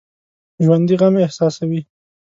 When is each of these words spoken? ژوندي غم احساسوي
ژوندي 0.63 0.95
غم 1.01 1.15
احساسوي 1.25 1.81